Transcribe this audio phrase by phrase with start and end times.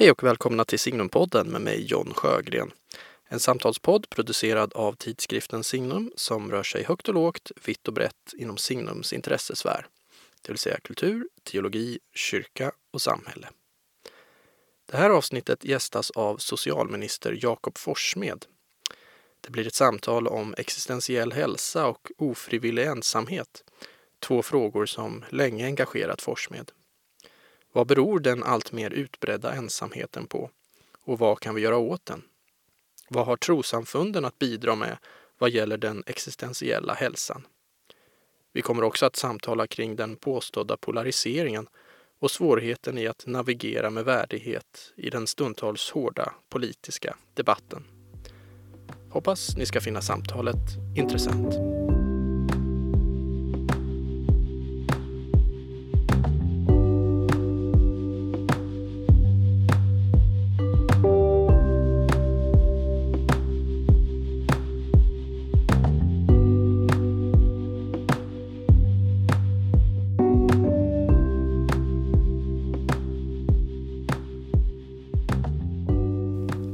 [0.00, 2.72] Hej och välkomna till Signumpodden med mig John Sjögren.
[3.28, 8.34] En samtalspodd producerad av tidskriften Signum som rör sig högt och lågt, vitt och brett
[8.36, 9.86] inom Signums intressesfär.
[10.42, 13.48] Det vill säga kultur, teologi, kyrka och samhälle.
[14.86, 18.46] Det här avsnittet gästas av socialminister Jakob Forssmed.
[19.40, 23.64] Det blir ett samtal om existentiell hälsa och ofrivillig ensamhet.
[24.20, 26.72] Två frågor som länge engagerat Forssmed.
[27.78, 30.50] Vad beror den alltmer utbredda ensamheten på?
[31.04, 32.22] Och vad kan vi göra åt den?
[33.08, 34.98] Vad har trosamfunden att bidra med
[35.38, 37.46] vad gäller den existentiella hälsan?
[38.52, 41.68] Vi kommer också att samtala kring den påstådda polariseringen
[42.18, 47.84] och svårigheten i att navigera med värdighet i den stundtals hårda politiska debatten.
[49.10, 51.54] Hoppas ni ska finna samtalet intressant.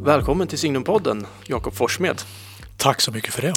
[0.04, 2.22] Välkommen till Signumpodden, Jakob Forssmed.
[2.76, 3.54] Tack så mycket för det.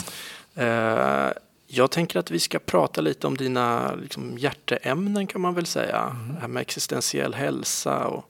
[0.64, 1.31] Eh,
[1.67, 5.98] jag tänker att vi ska prata lite om dina liksom, hjärteämnen kan man väl säga.
[5.98, 6.36] Mm.
[6.36, 8.30] Det här med existentiell hälsa och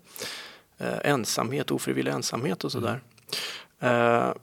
[0.77, 3.01] eh, ensamhet, ofrivillig ensamhet och sådär.
[3.79, 4.21] Mm.
[4.21, 4.33] Eh,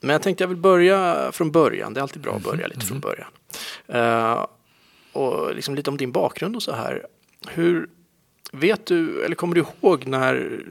[0.00, 1.94] men jag tänkte jag vill börja från början.
[1.94, 2.86] Det är alltid bra att börja lite mm.
[2.86, 4.46] från början.
[5.12, 7.06] och liksom lite om din bakgrund och så här.
[7.48, 7.88] Hur
[8.52, 10.64] vet du, eller kommer du ihåg när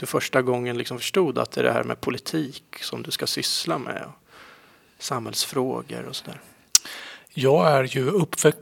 [0.00, 3.26] du första gången liksom förstod att det är det här med politik som du ska
[3.26, 4.04] syssla med?
[4.98, 6.40] Samhällsfrågor och sådär.
[7.34, 8.10] Jag är ju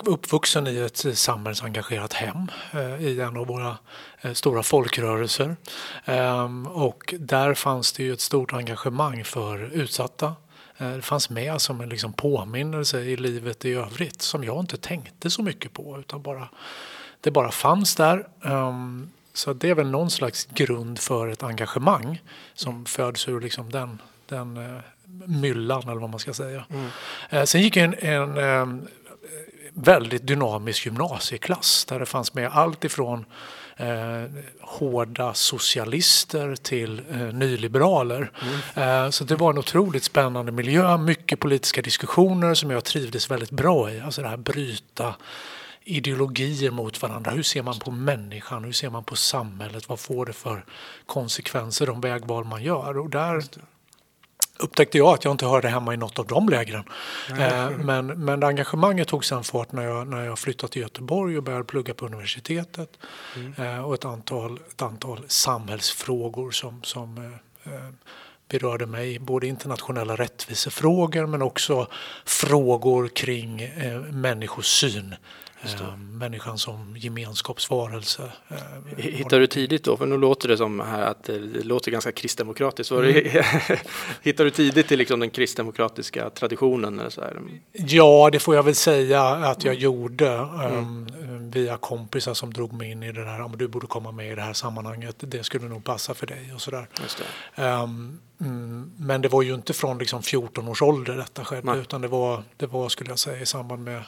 [0.05, 3.79] uppvuxen i ett samhällsengagerat hem eh, i en av våra
[4.21, 5.57] eh, stora folkrörelser.
[6.05, 10.35] Ehm, och där fanns det ju ett stort engagemang för utsatta.
[10.77, 14.77] Eh, det fanns med som en liksom påminnelse i livet i övrigt som jag inte
[14.77, 16.49] tänkte så mycket på utan bara,
[17.21, 18.29] det bara fanns där.
[18.45, 22.23] Ehm, så det är väl någon slags grund för ett engagemang
[22.55, 24.81] som föds ur liksom den, den uh,
[25.27, 26.65] myllan eller vad man ska säga.
[26.71, 26.89] Mm.
[27.33, 28.89] Uh, sen gick jag en, en um,
[29.73, 33.25] väldigt dynamisk gymnasieklass där det fanns med allt ifrån
[33.79, 38.31] eh, hårda socialister till eh, nyliberaler.
[38.75, 39.05] Mm.
[39.05, 43.51] Eh, så det var en otroligt spännande miljö, mycket politiska diskussioner som jag trivdes väldigt
[43.51, 44.01] bra i.
[44.01, 45.15] Alltså det här bryta
[45.89, 47.31] ideologier mot varandra.
[47.31, 48.65] Hur ser man på människan?
[48.65, 49.89] Hur ser man på samhället?
[49.89, 50.65] Vad får det för
[51.07, 52.99] konsekvenser, de vägval man gör?
[52.99, 53.43] Och där
[54.59, 56.85] upptäckte jag att jag inte hörde hemma i något av de lägren.
[57.39, 61.43] Eh, men, men engagemanget tog sen fart när jag, när jag flyttade till Göteborg och
[61.43, 62.99] började plugga på universitetet.
[63.37, 63.53] Mm.
[63.53, 67.73] Eh, och ett antal, ett antal samhällsfrågor som, som eh,
[68.49, 71.87] berörde mig, både internationella rättvisefrågor men också
[72.25, 75.15] frågor kring eh, människosyn
[75.63, 78.33] Eh, människan som gemenskapsvarelse.
[78.49, 78.57] Eh,
[78.97, 82.93] Hittar du tidigt då, för nu låter det som här att det låter ganska kristdemokratiskt.
[82.93, 83.15] Mm.
[84.23, 86.99] Hittar du tidigt till liksom den kristdemokratiska traditionen?
[86.99, 87.41] Eller så här?
[87.73, 89.83] Ja, det får jag väl säga att jag mm.
[89.83, 90.37] gjorde
[90.73, 91.09] um,
[91.51, 93.57] via kompisar som drog mig in i det där.
[93.57, 95.17] Du borde komma med i det här sammanhanget.
[95.19, 96.87] Det skulle nog passa för dig och sådär.
[97.57, 101.81] Um, mm, men det var ju inte från liksom 14 års ålder detta skedde, Nej.
[101.81, 104.03] utan det var, det var, skulle jag säga, i samband med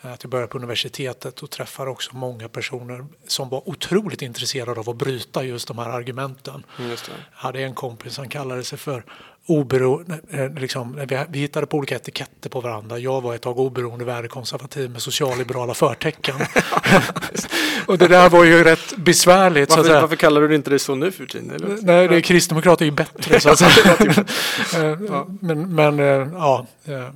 [0.00, 4.90] att jag började på universitetet och träffade också många personer som var otroligt intresserade av
[4.90, 6.64] att bryta just de här argumenten.
[6.78, 7.12] Just det.
[7.12, 9.04] Jag hade en kompis som kallade sig för
[9.48, 12.98] oberoende, eh, liksom, vi, hittade på olika etiketter på varandra.
[12.98, 16.34] Jag var ett tag oberoende värdekonservativ med socialliberala förtecken.
[17.86, 19.76] och det där var ju rätt besvärligt.
[19.76, 21.78] Varför, varför kallar du inte det så nu för tiden?
[21.82, 23.40] Nej, det är kristdemokrater är ju bättre.
[23.40, 23.96] så att säga.
[24.74, 26.66] Eh, men, men eh, ja,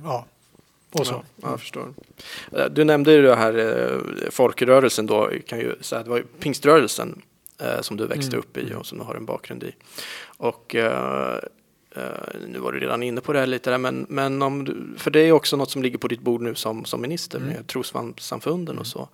[0.03, 0.25] ja.
[0.93, 1.23] Och så.
[1.41, 1.93] Ja, jag förstår.
[2.51, 6.23] Eh, du nämnde ju det här eh, folkrörelsen då, kan ju säga, det var ju
[6.23, 7.21] pingströrelsen
[7.59, 8.39] eh, som du växte mm.
[8.39, 9.75] upp i och som du har en bakgrund i.
[10.25, 10.75] Och
[12.47, 15.11] nu var du redan inne på det här lite där, men, men om du, för
[15.11, 17.49] det är också något som ligger på ditt bord nu som, som minister mm.
[17.49, 19.09] med trossamfunden och så.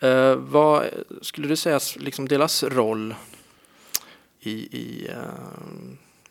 [0.00, 0.84] Eh, vad
[1.22, 3.14] skulle du säga liksom deras roll
[4.40, 5.10] i, i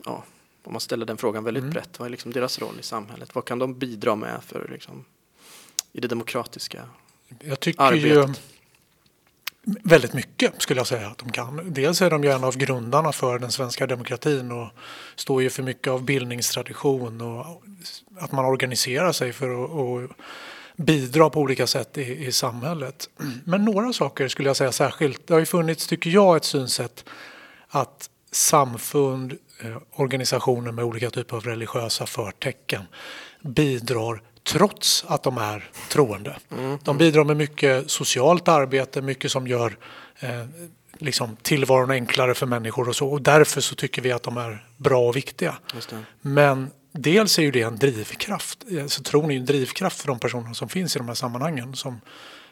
[0.05, 0.23] ja,
[0.67, 1.73] om man ställer den frågan väldigt mm.
[1.73, 3.35] brett, vad är liksom deras roll i samhället?
[3.35, 5.05] Vad kan de bidra med för liksom,
[5.91, 6.83] i det demokratiska
[7.43, 8.27] jag tycker arbetet?
[8.27, 8.33] Ju
[9.83, 11.73] väldigt mycket skulle jag säga att de kan.
[11.73, 14.67] Dels är de ju en av grundarna för den svenska demokratin och
[15.15, 17.63] står ju för mycket av bildningstradition och
[18.19, 19.63] att man organiserar sig för
[20.03, 20.11] att
[20.75, 23.09] bidra på olika sätt i, i samhället.
[23.43, 25.27] Men några saker skulle jag säga särskilt.
[25.27, 27.05] Det har ju funnits, tycker jag, ett synsätt
[27.67, 29.37] att samfund,
[29.91, 32.81] organisationer med olika typer av religiösa förtecken
[33.41, 36.37] bidrar trots att de är troende.
[36.51, 36.79] Mm.
[36.83, 39.77] De bidrar med mycket socialt arbete, mycket som gör
[40.19, 40.45] eh,
[40.97, 43.07] liksom tillvaron enklare för människor och så.
[43.07, 45.57] Och därför så tycker vi att de är bra och viktiga.
[46.21, 48.65] Men dels är ju det en drivkraft.
[48.87, 51.75] Så tron är ju en drivkraft för de personer som finns i de här sammanhangen
[51.75, 52.01] som,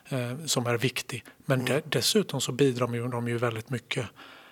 [0.10, 1.24] eh, som är viktig.
[1.46, 1.74] Men mm.
[1.74, 4.06] de, dessutom så bidrar de ju, de ju väldigt mycket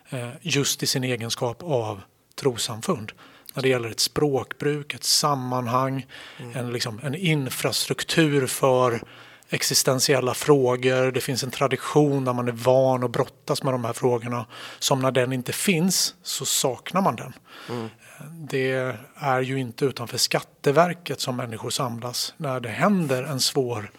[0.10, 2.02] eh, just i sin egenskap av
[2.42, 3.12] trosamfund
[3.54, 6.08] när det gäller ett språkbruk, ett sammanhang,
[6.40, 6.58] mm.
[6.58, 9.02] en, liksom, en infrastruktur för
[9.50, 11.12] existentiella frågor.
[11.12, 14.46] Det finns en tradition där man är van att brottas med de här frågorna.
[14.80, 17.34] Som när den inte finns så saknar man den.
[17.70, 17.90] Mm.
[18.32, 23.92] Det är ju inte utanför Skatteverket som människor samlas när det händer en svår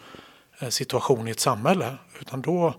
[0.59, 1.97] eh, situation i ett samhälle.
[2.19, 2.73] Utan då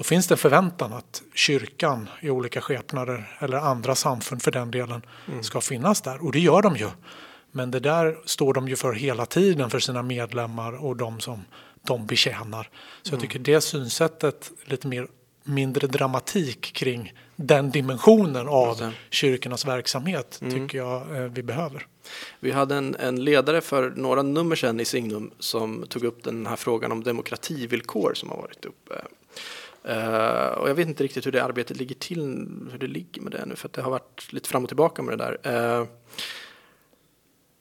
[0.00, 4.70] då finns det en förväntan att kyrkan i olika skepnader eller andra samfund för den
[4.70, 5.42] delen mm.
[5.42, 6.24] ska finnas där.
[6.24, 6.88] Och det gör de ju.
[7.52, 11.44] Men det där står de ju för hela tiden för sina medlemmar och de som
[11.86, 12.68] de betjänar.
[13.02, 13.14] Så mm.
[13.14, 15.06] jag tycker det synsättet, lite mer
[15.44, 20.54] mindre dramatik kring den dimensionen av kyrkornas verksamhet mm.
[20.54, 21.86] tycker jag eh, vi behöver.
[22.40, 26.46] Vi hade en, en, ledare för några nummer sedan i Signum som tog upp den
[26.46, 28.94] här frågan om demokrativillkor som har varit uppe
[29.88, 32.20] Uh, och jag vet inte riktigt hur det arbetet ligger till,
[32.70, 35.02] hur det ligger med det nu, för att det har varit lite fram och tillbaka
[35.02, 35.78] med det där.
[35.80, 35.86] Uh,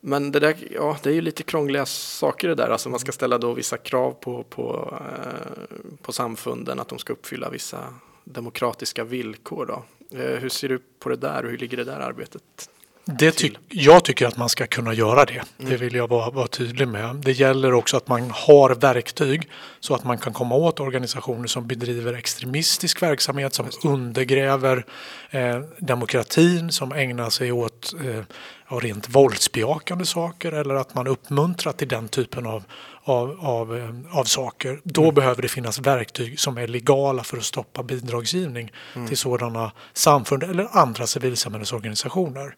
[0.01, 3.11] men det där, ja, det är ju lite krångliga saker det där, alltså man ska
[3.11, 7.93] ställa då vissa krav på, på, uh, på samfunden, att de ska uppfylla vissa
[8.23, 9.83] demokratiska villkor då.
[10.17, 12.69] hur ser du på det där och hur ligger det där arbetet
[13.05, 15.33] det ty jag tycker att man ska kunna göra det.
[15.33, 15.71] Mm.
[15.71, 17.15] Det vill jag vara, vara tydlig med.
[17.15, 19.49] Det gäller också att man har verktyg
[19.79, 24.85] så att man kan komma åt organisationer som bedriver extremistisk verksamhet som undergräver
[25.29, 28.23] eh, demokratin, som ägnar sig åt eh,
[28.69, 32.63] rent våldsbejakande saker eller att man uppmuntrar till den typen av,
[33.03, 34.81] av, av, eh, av saker.
[34.83, 35.15] Då mm.
[35.15, 39.07] behöver det finnas verktyg som är legala för att stoppa bidragsgivning mm.
[39.07, 42.41] till sådana samfund eller andra civilsamhällesorganisationer.
[42.41, 42.55] Mm.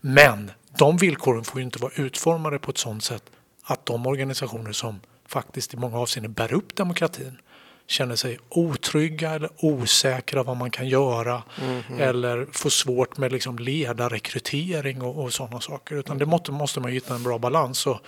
[0.00, 3.22] Men de villkoren får ju inte vara utformade på ett sådant sätt
[3.64, 7.38] att de organisationer som faktiskt i många avseenden bär upp demokratin
[7.88, 13.58] känner sig otrygga eller osäkra vad man kan göra mm eller får svårt med liksom
[13.58, 15.96] ledarrekrytering och, och sådana saker.
[15.96, 17.86] Utan det måste, måste man hitta en bra balans.
[17.86, 18.00] Och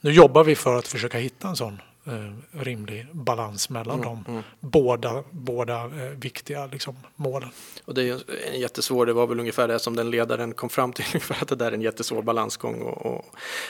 [0.00, 4.32] nu jobbar vi för att försöka hitta en sån eh, rimlig balans mellan mm, de
[4.32, 4.42] mm.
[4.60, 7.48] båda, båda eh, viktiga liksom, målen.
[7.84, 8.20] Och det är
[8.52, 11.48] en jättesvår, det var väl ungefär det som den ledaren kom fram till, ungefär att
[11.48, 12.82] det där är en jättesvår balansgång.
[12.82, 13.24] Och, och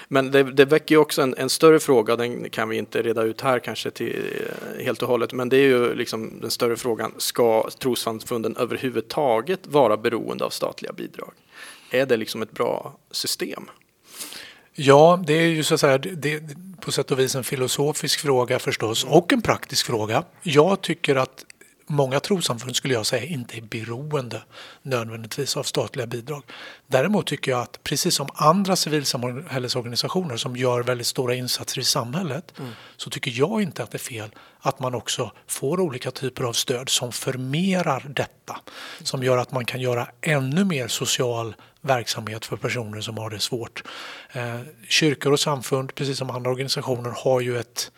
[0.09, 3.23] men det, det väcker ju också en, en, större fråga, den kan vi inte reda
[3.23, 4.47] ut här kanske till,
[4.79, 9.67] eh, helt och hållet, men det är ju liksom den större frågan, ska trossamfunden överhuvudtaget
[9.67, 11.33] vara beroende av statliga bidrag?
[11.91, 13.71] Är det liksom ett bra system?
[14.75, 16.41] Ja, det är ju så att säga det,
[16.81, 20.25] på sätt och vis en filosofisk fråga förstås och en praktisk fråga.
[20.43, 21.45] Jag tycker att
[21.87, 24.43] många trossamfund skulle jag säga inte är beroende
[24.83, 26.43] nödvändigtvis av statliga bidrag.
[26.87, 32.55] Däremot tycker jag att precis som andra civilsamhällesorganisationer som gör väldigt stora insatser i samhället
[32.59, 32.71] mm.
[32.97, 36.53] så tycker jag inte att det är fel att man också får olika typer av
[36.53, 38.57] stöd som förmerar detta.
[39.03, 43.39] Som gör att man kan göra ännu mer social verksamhet för personer som har det
[43.39, 43.85] svårt.
[44.33, 47.91] Eh, kyrkor och samfund, precis som andra organisationer, har ju ett,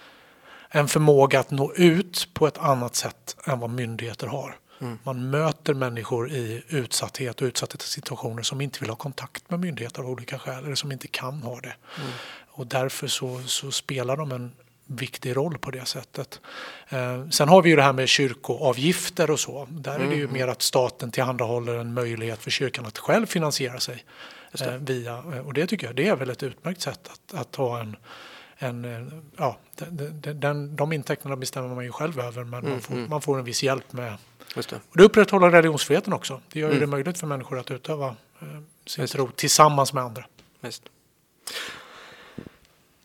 [0.70, 4.56] en förmåga att nå ut på ett annat sätt än vad myndigheter har.
[4.80, 4.99] Mm.
[5.02, 10.02] Man möter människor i utsatthet och utsatta situationer som inte vill ha kontakt med myndigheter
[10.02, 11.75] av olika skäl eller som inte kan ha det.
[11.99, 12.11] Mm.
[12.50, 14.52] Och därför så, så spelar de en
[14.87, 16.40] viktig roll på det sättet.
[16.88, 19.66] Eh, sen har vi ju det här med kyrkoavgifter och så.
[19.70, 20.06] Där mm.
[20.06, 20.35] är det ju mm.
[20.35, 24.04] mer att staten tillhandahåller en möjlighet för kyrkan att själv finansiera sig
[24.61, 27.80] eh, via, och det tycker jag det är väl ett utmärkt sätt att, att ha
[27.80, 27.96] en
[28.58, 32.94] en, ja, den, den, de intäkterna bestämmer man ju själv över men mm, man, får,
[32.94, 33.10] mm.
[33.10, 34.16] man får en viss hjälp med.
[34.56, 34.76] Just det.
[34.76, 36.40] Och det upprätthåller religionsfriheten också.
[36.52, 36.80] Det gör mm.
[36.80, 38.46] det möjligt för människor att utöva eh,
[38.86, 39.12] sin Just.
[39.12, 40.25] tro tillsammans med andra.
[40.60, 40.82] Just.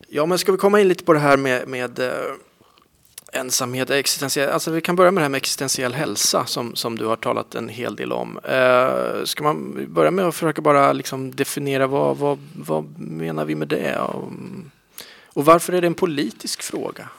[0.08, 2.12] Ja, men ska vi komma in lite på det här med, med eh,
[3.34, 7.05] ensamhet, existentiell, alltså vi kan börja med det här med existentiell hälsa som, som du
[7.05, 8.38] har talat en hel del om.
[8.38, 13.55] Eh, ska man börja med att försöka bara liksom definiera vad, vad, vad menar vi
[13.55, 14.00] med det?
[14.00, 14.31] Och,
[15.34, 17.10] och varför är det en politisk fråga?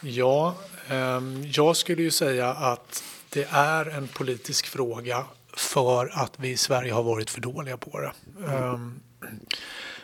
[0.00, 0.54] Ja,
[0.88, 1.20] eh,
[1.52, 6.92] jag skulle ju säga att det är en politisk fråga för att vi i Sverige
[6.92, 8.12] har varit för dåliga på det.
[8.46, 9.00] Mm.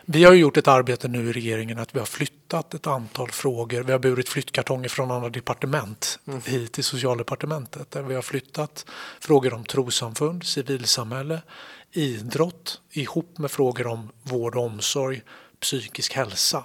[0.07, 3.83] Vi har gjort ett arbete nu i regeringen att vi har flyttat ett antal frågor.
[3.83, 6.41] Vi har burit flyttkartonger från andra departement mm.
[6.45, 8.85] hit till socialdepartementet där vi har flyttat
[9.19, 11.41] frågor om trossamfund, civilsamhälle,
[11.91, 15.21] idrott ihop med frågor om vård och omsorg,
[15.59, 16.63] psykisk hälsa.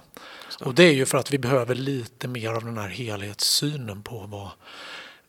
[0.59, 4.17] Och det är ju för att vi behöver lite mer av den här helhetssynen på
[4.17, 4.49] vad,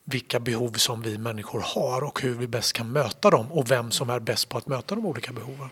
[0.05, 3.91] vilka behov som vi människor har och hur vi bäst kan möta dem och vem
[3.91, 5.71] som är bäst på att möta de olika behoven.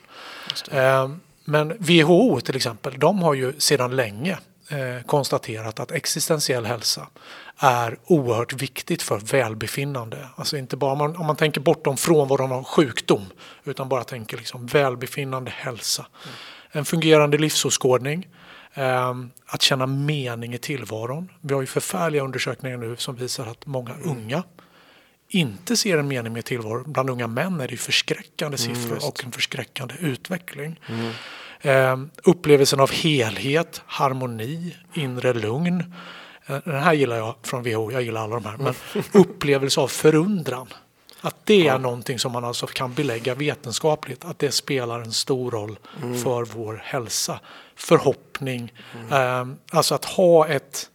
[0.70, 7.06] Ehm, men WHO till exempel, de har ju sedan länge eh, konstaterat att existentiell hälsa
[7.56, 10.28] är oerhört viktigt för välbefinnande.
[10.36, 13.26] Alltså inte bara om man, om man tänker bortom frånvaron av sjukdom
[13.64, 16.06] utan bara tänker liksom välbefinnande hälsa.
[16.24, 16.36] Mm.
[16.72, 18.26] En fungerande livsåskådning,
[18.74, 21.30] Ehm, att känna mening i tillvaron.
[21.40, 24.10] Vi har ju förfärliga undersökningar nu som visar att många mm.
[24.10, 24.42] unga
[25.28, 26.92] inte ser en mening med tillvaron.
[26.92, 30.80] Bland unga män är det förskräckande mm, siffror mm, och en förskräckande utveckling.
[30.88, 31.12] Mm.
[31.60, 35.94] Eh, upplevelsen av helhet, harmoni, inre lugn.
[36.46, 38.56] Eh, den här gillar jag från WHO, jag gillar alla de här.
[38.58, 38.74] Men
[39.22, 40.68] upplevelse av förundran.
[41.20, 41.78] Att det är ja.
[41.78, 46.22] någonting som man alltså kan belägga vetenskapligt, att det spelar en stor roll mm.
[46.22, 47.40] för vår hälsa.
[47.74, 49.12] Förhoppning, mm.
[49.12, 50.90] eh, alltså att ha ett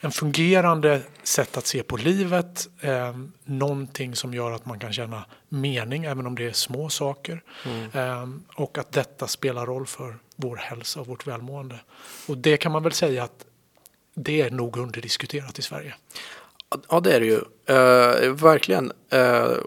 [0.00, 5.24] en fungerande sätt att se på livet, eh, någonting som gör att man kan känna
[5.48, 7.90] mening även om det är små saker mm.
[7.92, 11.80] eh, och att detta spelar roll för vår hälsa och vårt välmående.
[12.28, 13.44] Och det kan man väl säga att
[14.14, 15.94] det är nog underdiskuterat i Sverige.
[16.88, 17.36] Ja, det är det ju.
[17.36, 18.92] Uh, verkligen.
[19.12, 19.58] Uh,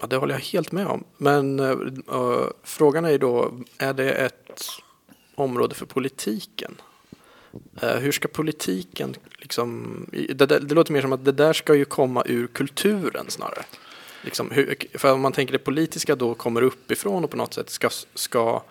[0.00, 1.04] ja, det håller jag helt med om.
[1.16, 4.62] Men uh, frågan är ju då, är det ett
[5.34, 6.74] område för politiken?
[7.80, 11.84] hur ska politiken liksom, det, det, det, låter mer som att det där ska ju
[11.84, 13.64] komma ur kulturen snarare.
[14.22, 17.70] Liksom, hur, för om man tänker det politiska då kommer uppifrån och på något sätt
[17.70, 18.62] ska, ska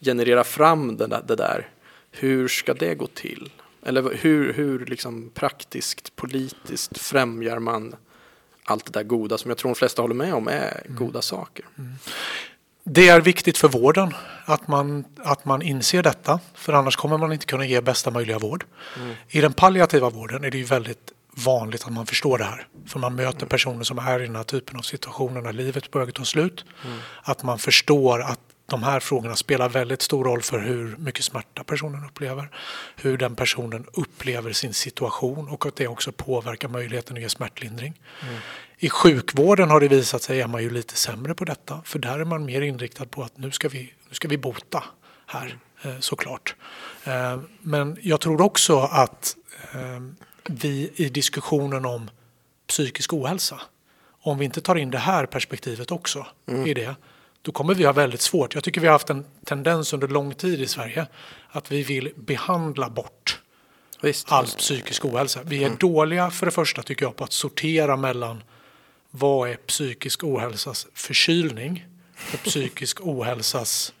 [0.00, 1.68] generera fram det där, det där.
[2.10, 3.50] Hur ska det gå till?
[3.84, 7.94] Eller hur, hur liksom praktiskt, politiskt främjar man
[8.64, 10.96] allt det där goda som jag tror de flesta håller med om är mm.
[10.98, 11.64] goda saker?
[11.78, 11.92] Mm.
[12.84, 14.14] Det är viktigt för vården
[14.44, 18.38] att man, att man inser detta, för annars kommer man inte kunna ge bästa möjliga
[18.38, 18.64] vård.
[18.96, 19.14] Mm.
[19.28, 22.66] I den palliativa vården är det ju väldigt vanligt att man förstår det här.
[22.86, 26.06] För man möter personer som är i den här typen av situationer när livet börjar
[26.06, 26.64] ta slut.
[26.84, 26.98] Mm.
[27.22, 31.64] Att man förstår att de här frågorna spelar väldigt stor roll för hur mycket smärta
[31.64, 32.50] personen upplever,
[32.96, 38.00] hur den personen upplever sin situation och att det också påverkar möjligheten att ge smärtlindring.
[38.22, 38.34] Mm.
[38.78, 42.18] I sjukvården har det visat sig är man ju lite sämre på detta, för där
[42.18, 44.84] är man mer inriktad på att nu ska vi, nu ska vi bota
[45.26, 46.02] här, mm.
[46.02, 46.54] såklart.
[47.04, 49.36] Eh, men jag tror också att
[49.72, 50.00] eh,
[50.48, 52.10] vi i diskussionen om
[52.66, 53.60] psykisk ohälsa,
[54.20, 56.66] om vi inte tar in det här perspektivet också mm.
[56.66, 56.94] i det,
[57.44, 58.54] då kommer vi ha väldigt svårt.
[58.54, 61.06] Jag tycker vi har haft en tendens under lång tid i Sverige
[61.48, 63.40] att vi vill behandla bort
[64.00, 65.40] Visst, all psykisk ohälsa.
[65.44, 65.78] Vi är mm.
[65.78, 68.42] dåliga för det första tycker jag på att sortera mellan
[69.10, 71.86] vad är psykisk ohälsas förkylning
[72.32, 73.92] och psykisk ohälsas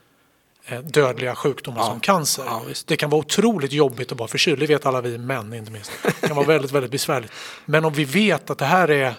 [0.66, 1.86] eh, dödliga sjukdomar ja.
[1.86, 2.44] som cancer.
[2.46, 5.72] Ja, det kan vara otroligt jobbigt att vara förkyld, det vet alla vi män inte
[5.72, 5.92] minst.
[6.02, 7.32] Det kan vara väldigt, väldigt besvärligt.
[7.64, 9.14] Men om vi vet att det här är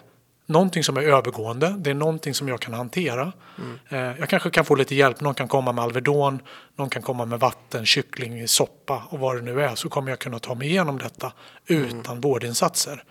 [0.45, 3.33] någonting som är övergående, det är någonting som jag kan hantera.
[3.57, 3.79] Mm.
[3.89, 6.39] Eh, jag kanske kan få lite hjälp, någon kan komma med Alvedon,
[6.75, 10.19] någon kan komma med vatten, kyckling, soppa och vad det nu är så kommer jag
[10.19, 11.31] kunna ta mig igenom detta
[11.67, 12.21] utan mm.
[12.21, 13.03] vårdinsatser.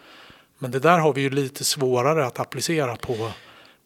[0.58, 3.30] Men det där har vi ju lite svårare att applicera på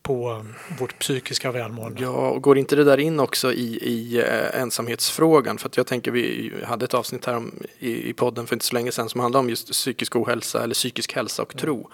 [0.03, 0.45] på
[0.79, 2.03] vårt psykiska välmående.
[2.03, 5.59] Ja, och går inte det där in också i, i äh, ensamhetsfrågan?
[5.59, 8.67] För att jag tänker vi hade ett avsnitt här om, i, i podden för inte
[8.67, 11.61] så länge sedan som handlade om just psykisk ohälsa eller psykisk hälsa och mm.
[11.61, 11.81] tro.
[11.81, 11.87] Eh,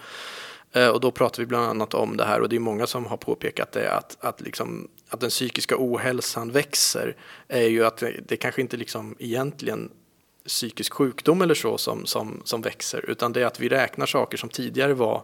[0.75, 3.05] Eh, och då pratar vi bland annat om det här och det är många som
[3.05, 7.15] har påpekat det att, att, liksom, att den psykiska ohälsan växer
[7.47, 9.91] är ju att det, det kanske inte liksom egentligen
[10.47, 14.37] psykisk sjukdom eller så som, som, som växer utan det är att vi räknar saker
[14.37, 15.23] som tidigare var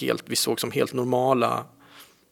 [0.00, 1.64] helt, vi såg som helt normala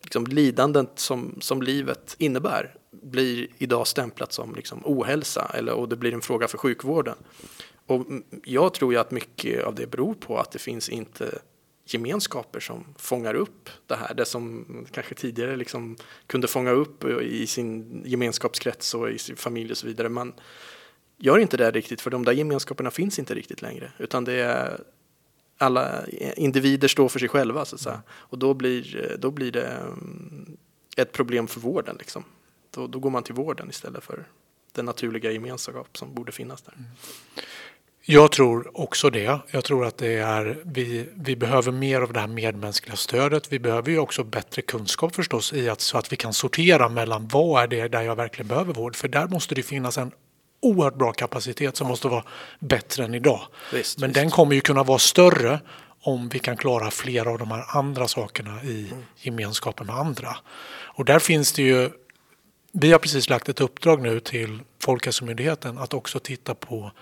[0.02, 5.96] liksom, lidanden som, som livet innebär blir idag stämplat som liksom, ohälsa eller, och det
[5.96, 7.16] blir en fråga för sjukvården.
[7.86, 8.06] Och
[8.44, 11.38] jag tror ju att mycket av det beror på att det finns inte
[11.84, 14.14] gemenskaper som fångar upp det här.
[14.14, 19.70] Det som kanske tidigare liksom kunde fånga upp i sin gemenskapskrets och i sin familj
[19.70, 20.08] och så vidare.
[20.08, 20.32] Man
[21.18, 24.80] gör inte det riktigt för de där gemenskaperna finns inte riktigt längre utan det är
[25.58, 28.02] alla individer står för sig själva så att säga.
[28.10, 30.56] Och då blir, då blir det mm,
[30.96, 32.24] ett problem för vården liksom.
[32.70, 34.24] Då, då går man till vården istället för
[34.72, 36.72] den naturliga gemenskap som borde finnas där.
[36.72, 36.90] Mm.
[38.06, 39.38] Jag tror också det.
[39.50, 43.52] Jag tror att det är, vi, vi behöver mer av det här medmänskliga stödet.
[43.52, 47.28] Vi behöver ju också bättre kunskap förstås i att, så att vi kan sortera mellan
[47.28, 48.96] vad är det där jag verkligen behöver vård.
[48.96, 50.10] För där måste det finnas en
[50.62, 52.24] oerhört bra kapacitet som måste vara
[52.58, 53.40] bättre än idag.
[53.72, 54.14] Visst, Men visst.
[54.20, 55.60] den kommer ju kunna vara större
[56.00, 59.04] om vi kan klara flera av de här andra sakerna i Mm.
[59.16, 60.36] gemenskapen med andra.
[60.96, 61.90] Och där finns det ju
[62.72, 66.92] vi har precis lagt ett uppdrag nu till Folkhälsomyndigheten att också titta på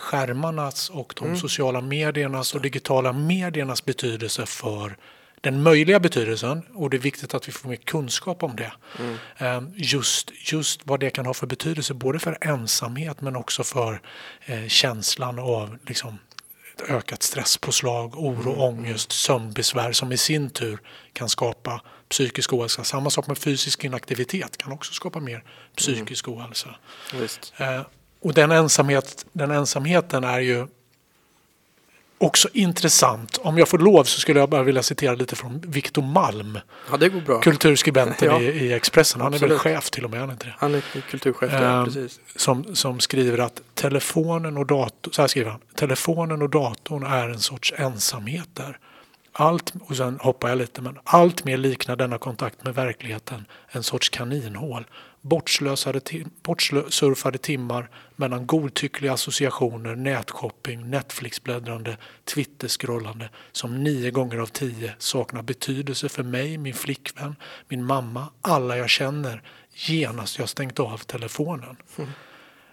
[0.00, 4.96] skärmarnas och de sociala mediernas och digitala mediernas betydelse för
[5.40, 8.72] den möjliga betydelsen och det är viktigt att vi får mer kunskap om det.
[9.38, 14.00] Eh, Just, just vad det kan ha för betydelse både för ensamhet men också för
[14.44, 16.18] eh, känslan av liksom,
[16.88, 20.80] ökat stresspåslag, oro, ångest, sömnbesvär som i sin tur
[21.12, 22.84] kan skapa psykisk ohälsa.
[22.84, 25.44] Samma sak med fysisk inaktivitet kan också skapa mer
[25.76, 26.74] psykisk ohälsa.
[27.14, 27.52] Visst.
[27.56, 27.82] Eh,
[28.20, 30.66] och den, ensamhet, den ensamheten är ju
[32.18, 33.38] också intressant.
[33.42, 36.58] Om jag får lov så skulle jag bara vilja citera lite från Victor Malm,
[36.90, 37.40] Ja, det går bra.
[37.40, 38.40] kulturskribenten Ja.
[38.40, 39.20] i, i Expressen.
[39.20, 39.60] Han är väl Absolut.
[39.76, 40.54] chef till och med, är han inte det?
[40.58, 42.20] Han är kulturchef Eh, precis.
[42.36, 47.28] som, som skriver att telefonen och datorn, så här skriver han, telefonen och datorn är
[47.28, 48.78] en sorts ensamhet där.
[49.32, 53.82] Allt, och sen hoppar jag lite, men allt mer liknar denna kontakt med verkligheten en
[53.82, 54.84] sorts kaninhål.
[55.20, 56.00] Bortslösade
[56.42, 66.08] bortsurfade timmar mellan godtyckliga associationer, nätshopping, Netflixbläddrande, Twitterskrollande som nio gånger av tio saknar betydelse
[66.08, 67.36] för mig, min flickvän,
[67.68, 69.42] min mamma, alla jag känner
[69.74, 71.76] genast jag stängt av telefonen.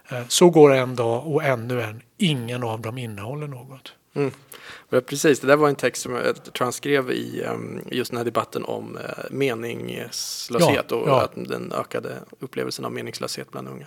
[0.08, 2.02] Eh, Så går en dag och ännu en.
[2.18, 3.94] Ingen av dem innehåller något.
[4.18, 4.30] Mm.
[4.90, 8.10] Ja, precis, det där var en text som jag tror han skrev i um, just
[8.10, 11.22] den här debatten om uh, meningslöshet Ja, och ja.
[11.22, 13.86] att den ökade upplevelsen av meningslöshet bland unga.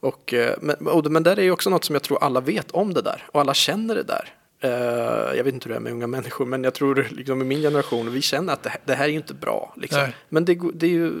[0.00, 2.70] Och, uh, men, och, men där är ju också något som jag tror alla vet
[2.70, 4.34] om det där och alla känner det där.
[4.64, 7.44] Uh, jag vet inte hur det är med unga människor men jag tror liksom i
[7.44, 9.72] min generation, vi känner att det, här- det här är inte bra.
[9.76, 10.08] Liksom.
[10.28, 11.12] Men det, det är ju,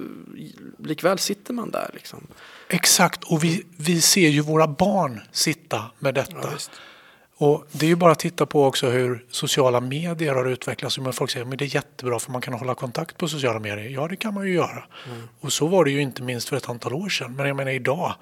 [0.78, 2.26] likväl sitter man där liksom.
[2.68, 6.36] Exakt, och vi, vi ser ju våra barn sitta med detta.
[6.42, 6.48] Ja.
[7.40, 10.98] Och det är ju bara att titta på också hur sociala medier har utvecklats.
[10.98, 13.90] Men folk säger att det är jättebra för man kan hålla kontakt på sociala medier.
[13.90, 14.84] Ja, det kan man ju göra.
[15.40, 17.34] Och så var det ju inte minst för ett antal år sedan.
[17.36, 18.14] Men jag menar idag,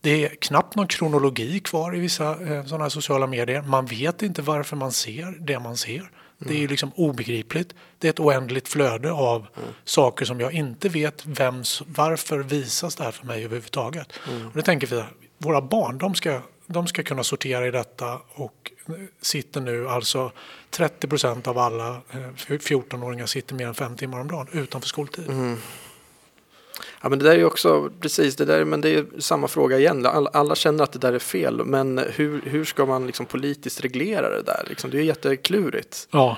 [0.00, 3.62] det är knappt någon kronologi kvar i vissa eh, sådana här sociala medier.
[3.62, 6.10] Man vet inte varför man ser det man ser.
[6.38, 7.74] Det är ju liksom obegripligt.
[7.98, 9.46] Det är ett oändligt flöde av
[9.84, 14.12] saker som jag inte vet vems, varför visas det här för mig överhuvudtaget.
[14.46, 15.04] Och det tänker vi,
[15.38, 20.32] våra barn, de ska, de ska kunna sortera i detta och eh, sitter nu alltså
[20.70, 25.24] 30 procent av alla eh, 14-åringar sitter mer än fem timmar om dagen utanför skoltid.
[27.00, 30.06] Ja, men det där är också, precis, det där, men det är samma fråga igen.
[30.06, 33.80] Alla, alla känner att det där är fel, men hur, hur ska man liksom politiskt
[33.80, 34.64] reglera det där?
[34.68, 36.08] Liksom, det är jätteklurigt.
[36.10, 36.36] Ja,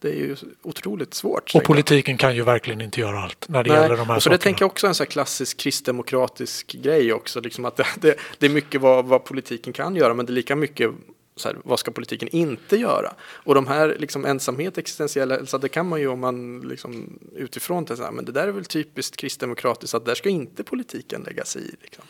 [0.00, 1.54] Det är ju otroligt svårt.
[1.54, 4.22] och politiken kan ju verkligen inte göra allt när det Nej, gäller de här och
[4.22, 4.38] för det sakerna.
[4.38, 7.40] tänker jag också är en här klassisk kristdemokratisk grej också.
[7.40, 10.34] Liksom att det, det, det är mycket vad, vad politiken kan göra, men det är
[10.34, 10.90] lika mycket
[11.36, 13.14] så här, vad ska politiken inte göra?
[13.20, 17.84] Och de här liksom, ensamhet, existentiella hälsa, det kan man ju om man liksom, utifrån
[17.84, 21.22] tänker så här, men det där är väl typiskt kristdemokratiskt, att där ska inte politiken
[21.26, 21.74] lägga sig i.
[21.82, 22.04] Liksom.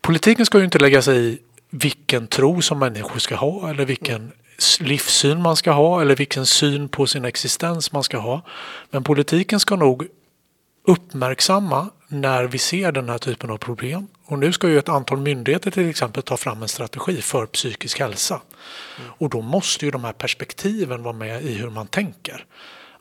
[0.00, 1.38] Politiken ska ju inte lägga sig i
[1.70, 4.32] vilken tro som människor ska ha eller vilken
[4.80, 8.42] livssyn man ska ha eller vilken syn på sin existens man ska ha.
[8.90, 10.06] Men politiken ska nog
[10.86, 14.06] uppmärksamma när vi ser den här typen av problem.
[14.24, 18.00] Och nu ska ju ett antal myndigheter till exempel ta fram en strategi för psykisk
[18.00, 18.40] hälsa.
[19.18, 22.44] Och då måste ju de här perspektiven vara med i hur man tänker.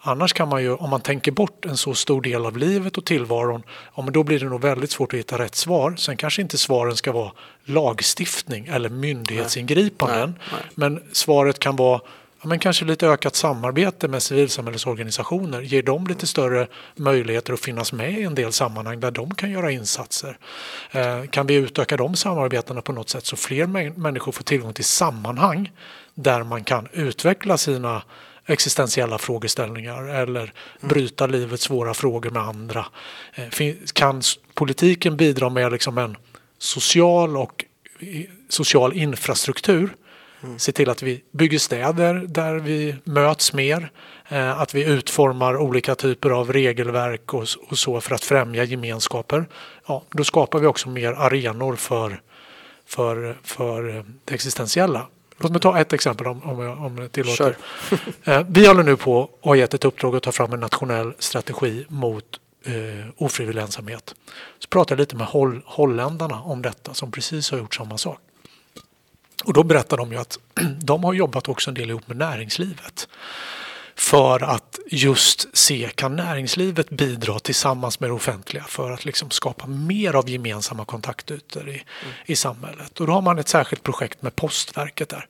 [0.06, 3.06] Annars kan man ju, om man tänker bort en så stor del av livet och
[3.06, 3.63] tillvaron,
[3.96, 5.96] ja, men då blir det nog väldigt svårt att hitta rätt svar.
[5.98, 7.32] Sen kanske inte svaren ska vara
[7.66, 10.30] lagstiftning eller myndighetsingripanden.
[10.30, 10.62] Nej, nej.
[10.76, 12.02] Men svaret kan vara
[12.42, 15.62] ja, men kanske lite ökat samarbete med civilsamhällesorganisationer.
[15.62, 19.52] Ger dem lite större möjligheter att finnas med i en del sammanhang där de kan
[19.52, 20.38] göra insatser.
[20.92, 24.74] Eh, kan vi utöka de samarbetena på något sätt så fler mä- människor får tillgång
[24.74, 25.72] till sammanhang
[26.16, 28.04] där man kan utveckla sina
[28.45, 32.86] existentiella frågeställningar eller bryta livets svåra frågor med andra.
[33.36, 34.21] Eh, Kan
[34.53, 36.17] politiken bidra med liksom en
[36.58, 37.65] social och
[38.49, 39.95] social infrastruktur
[40.58, 43.91] Se till att vi bygger städer där vi möts mer.
[44.27, 49.45] Eh, att vi utformar olika typer av regelverk och, och så för att främja gemenskaper.
[49.88, 52.21] Ja, då skapar vi också mer arenor för,
[52.86, 55.08] för, för eh, det existentiella.
[55.38, 57.36] Låt mig ta ett exempel om, om, jag, om jag tillåter.
[57.36, 57.56] Kör.
[58.24, 61.13] Eh, Vi håller nu på och har gett ett uppdrag att ta fram en nationell
[61.19, 62.26] strategi mot
[62.65, 62.74] eh,
[63.17, 64.15] ofrivillig ensamhet.
[64.60, 68.19] Så pratade jag lite med holl, holländarna om detta som precis har gjort samma sak.
[69.46, 70.39] Och då berättar de ju att
[70.84, 73.08] de har jobbat också en del ihop med näringslivet
[74.13, 79.67] för att just se kan näringslivet bidra tillsammans med det offentliga för att liksom skapa
[79.67, 81.84] mer av gemensamma kontaktytor i, mm.
[82.26, 82.99] i samhället.
[82.99, 85.28] Och då har man ett särskilt projekt med Postverket där.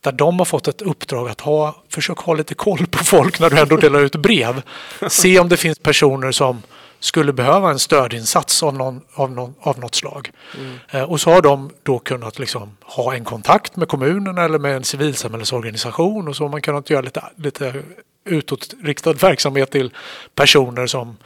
[0.00, 3.50] Där de har fått ett uppdrag att ha, försök ha lite koll på folk när
[3.50, 4.62] du ändå delar ut brev.
[5.08, 6.62] Se om det finns personer som
[7.06, 10.30] skulle behöva en stödinsats av, någon, av, någon, av något slag.
[10.58, 10.78] Mm.
[10.90, 14.76] Eh, och så har de då kunnat liksom ha en kontakt med kommunen eller med
[14.76, 17.82] en civilsamhällesorganisation och så har man kunnat göra lite, lite
[18.24, 19.92] utåtriktad verksamhet till
[20.34, 21.16] personer som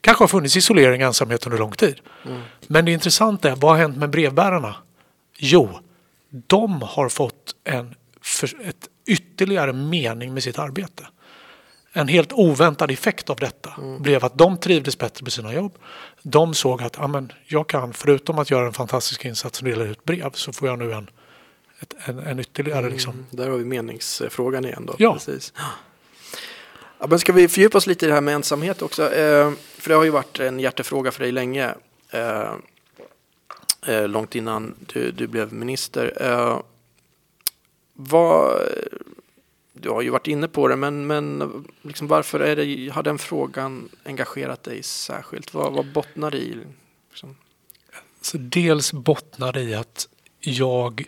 [0.00, 2.00] kanske har funnits isolering och ensamhet under lång tid.
[2.26, 2.42] Mm.
[2.66, 4.74] Men det intressanta är, vad har hänt med brevbärarna?
[5.38, 5.78] Jo,
[6.46, 11.06] de har fått en för, ett ytterligare mening med sitt arbete
[11.96, 14.02] en helt oväntad effekt av detta mm.
[14.02, 15.78] blev att de trivdes bättre med sina jobb.
[16.22, 20.04] De såg att amen, jag kan, förutom att göra en fantastisk insats och dela ut
[20.04, 21.10] brev, så får jag nu en,
[21.80, 22.78] ett, en, en ytterligare...
[22.78, 23.26] Mm, liksom.
[23.30, 24.94] Där har vi meningsfrågan igen då.
[24.98, 25.12] Ja.
[25.12, 25.52] Precis.
[26.98, 29.02] Ja, men ska vi fördjupa oss lite i det här med ensamhet också?
[29.12, 31.74] Eh, för det har ju varit en hjärtefråga för dig länge.
[32.10, 32.52] Eh,
[33.86, 36.12] eh, långt innan du, du blev minister.
[36.20, 36.60] Eh,
[37.92, 38.60] vad,
[39.84, 43.18] du har ju varit inne på det, men, men liksom varför är det, har den
[43.18, 45.54] frågan engagerat dig särskilt?
[45.54, 46.58] Vad, vad bottnar det i?
[47.10, 47.36] Liksom?
[48.20, 50.08] Så dels bottnar det i att
[50.40, 51.04] jag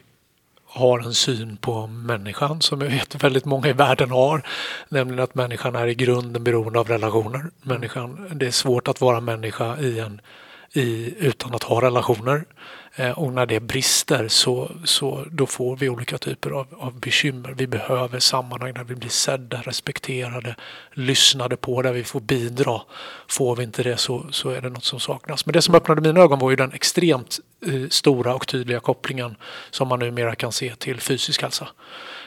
[0.67, 4.43] har en syn på människan som jag vet väldigt många i världen har.
[4.89, 7.51] Nämligen att människan är i grunden beroende av relationer.
[7.63, 10.21] Människan, det är svårt att vara människa i en,
[10.73, 12.45] i, utan att ha relationer.
[12.99, 17.55] Eh, och när det brister så, så då får vi olika typer av, av bekymmer.
[17.57, 20.57] Vi behöver sammanhang där vi blir sedda, respekterade,
[20.93, 22.81] lyssnade på, där vi får bidra.
[23.29, 25.47] Får vi inte det så, så är det något som saknas.
[25.47, 29.37] Men det som öppnade mina ögon var ju den extremt eh, stora och tydliga kopplingen
[29.71, 31.69] som man numera kan se till fysisk hälsa.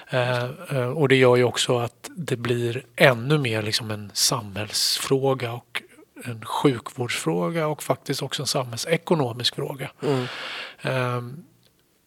[0.10, 5.52] Eh, eh och det gör ju också att det blir ännu mer liksom en samhällsfråga
[5.52, 5.84] och
[6.26, 9.92] en sjukvårdsfråga och faktiskt också en samhällsekonomisk fråga.
[10.02, 10.26] Mm.
[11.18, 11.44] Um,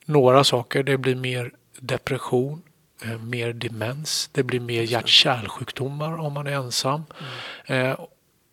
[0.05, 2.63] några saker, det blir mer depression,
[3.03, 7.05] eh, mer demens, det blir mer hjärt-kärlsjukdomar om man är ensam.
[7.67, 7.91] Mm.
[7.91, 8.01] Eh,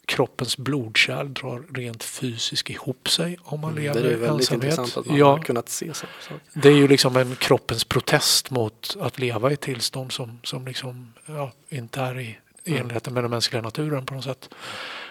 [0.06, 4.20] kroppens blodkärl drar rent fysiskt ihop sig om man mm, lever i ensamhet.
[4.20, 6.06] Det är väldigt intressant att man ja, har kunnat se så.
[6.54, 11.14] Det är ju liksom en kroppens protest mot att leva i tillstånd som, som liksom,
[11.26, 12.82] ja, inte är i mm.
[12.82, 14.50] enlighet med den mänskliga naturen på något sätt.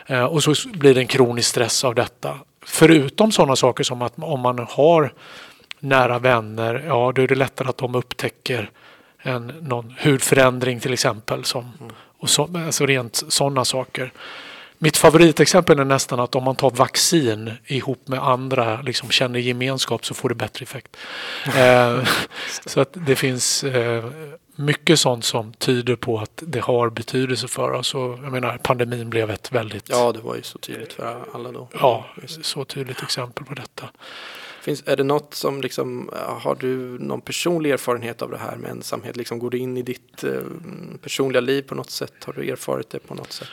[0.09, 2.39] Eh, och så blir det en kronisk stress av detta.
[2.67, 5.13] Förutom sådana saker som att om man har
[5.81, 8.71] nära vänner, ja då är det lättare att de upptäcker
[9.19, 11.45] en, någon hudförändring till exempel.
[11.45, 11.73] Som,
[12.19, 14.13] och så, alltså rent sådana saker.
[14.81, 20.07] Mitt favoritexempel är nästan att om man tar vaccin ihop med andra, liksom känner gemenskap
[20.07, 20.97] så får det bättre effekt.
[21.57, 22.09] eh,
[22.67, 24.05] så att det finns eh,
[24.57, 27.95] mycket sånt som tyder på att det har betydelse för oss.
[27.95, 29.89] Och jag menar, pandemin blev ett väldigt...
[29.89, 31.69] Ja, det var ju så tydligt för alla då.
[31.81, 32.07] Ja,
[32.43, 33.89] så tydligt exempel på detta.
[34.63, 36.11] Finns, är det något som liksom,
[36.43, 39.17] har du någon personlig erfarenhet av det här med ensamhet?
[39.17, 40.41] Liksom, går det in i ditt eh,
[41.03, 42.13] personliga liv på något sätt?
[42.25, 43.49] Har du erfarit det på något sätt?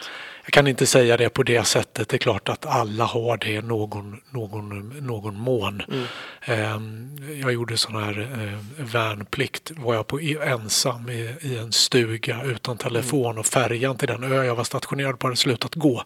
[0.45, 2.10] Jag kan inte säga det på det sättet.
[2.10, 5.81] Det är klart att alla har det någon, någon, någon mån.
[5.88, 6.05] Mm.
[6.41, 9.71] Ehm, jag gjorde sån här eh, värnplikt.
[9.77, 13.38] Var jag på ensam i, i en stuga utan telefon mm.
[13.38, 16.03] och färjan till den ö jag var stationerad på hade slutat gå.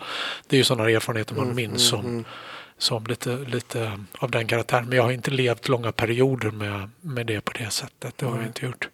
[0.48, 2.26] Det är ju sådana erfarenheter man mm, minns mm, som, mm.
[2.78, 4.86] som lite, lite av den karaktären.
[4.86, 8.18] Men jag har inte levt långa perioder med, med det på det sättet.
[8.18, 8.90] Det har jag inte gjort.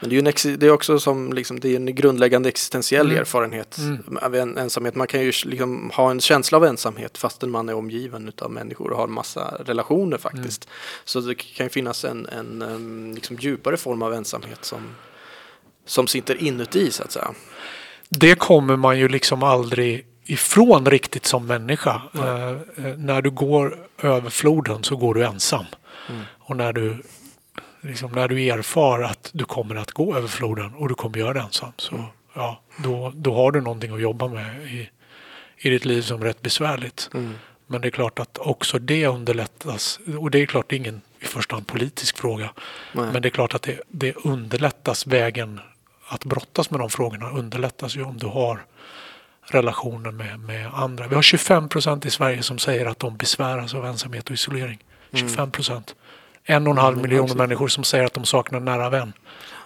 [0.00, 3.06] Men det är ju en, det är också som liksom, det är en grundläggande existentiell
[3.06, 3.18] mm.
[3.18, 4.18] erfarenhet mm.
[4.22, 4.94] av en, ensamhet.
[4.94, 8.90] Man kan ju liksom ha en känsla av ensamhet fastän man är omgiven av människor
[8.90, 10.64] och har en massa relationer faktiskt.
[10.64, 10.74] Mm.
[11.04, 14.94] Så det kan ju finnas en, en, liksom, djupare form av ensamhet som,
[15.86, 17.34] som sitter inuti så att säga.
[18.08, 22.02] Det kommer man ju liksom aldrig ifrån riktigt som människa.
[22.14, 25.64] Uh, när du går över floden så går du ensam.
[26.08, 26.22] Mm.
[26.38, 27.02] Och när du
[27.80, 31.32] liksom när du erfar att du kommer att gå över floden och du kommer göra
[31.32, 32.06] det ensam så mm.
[32.34, 34.90] ja, då, då har du någonting att jobba med i,
[35.58, 37.10] i ditt liv som är rätt besvärligt.
[37.14, 37.34] Mm.
[37.66, 41.00] Men det är klart att också det underlättas och det är klart det är ingen
[41.20, 42.52] i första hand politisk fråga.
[42.92, 43.06] Nej.
[43.12, 45.60] Men det är klart att det, det underlättas vägen
[46.08, 48.64] att brottas med de frågorna underlättas ju om du har
[49.42, 51.08] relationer med, med andra.
[51.08, 54.78] Vi har 25 procent i Sverige som säger att de besväras av ensamhet och isolering.
[55.12, 55.94] 25 procent.
[56.50, 59.12] En och en halv miljon människor som säger att de saknar nära vän.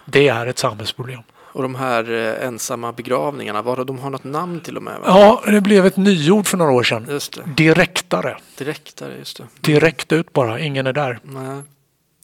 [0.05, 1.21] Det är ett samhällsproblem.
[1.55, 4.99] Och de här eh, ensamma begravningarna, var de har något namn till och med?
[4.99, 5.05] Va?
[5.05, 7.07] Ja, det blev ett nyord för några år sedan.
[7.09, 7.63] Just det.
[7.63, 8.37] Direktare.
[8.57, 9.43] Direktare, just det.
[9.61, 11.19] Direkt ut bara, ingen är där.
[11.23, 11.61] Nej.